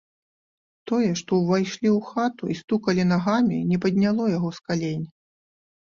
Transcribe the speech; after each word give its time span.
Тое, 0.91 1.09
што 1.21 1.31
ўвайшлі 1.41 1.89
ў 1.97 2.09
хату 2.09 2.43
і 2.55 2.59
стукалі 2.63 3.09
нагамі, 3.13 3.57
не 3.71 3.77
падняло 3.87 4.23
яго 4.37 4.49
з 4.61 4.69
калень. 4.69 5.11